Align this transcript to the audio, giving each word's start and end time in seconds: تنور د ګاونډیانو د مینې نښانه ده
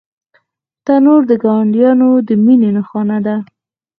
تنور 0.85 1.21
د 1.27 1.31
ګاونډیانو 1.43 2.09
د 2.27 2.29
مینې 2.43 2.69
نښانه 2.75 3.17
ده 3.25 3.35